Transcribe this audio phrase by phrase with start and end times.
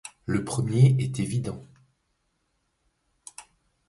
[0.25, 1.63] Le premier est évident.